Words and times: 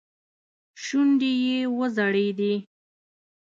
شونډې 0.83 1.31
يې 1.45 1.59
وځړېدې. 1.77 2.53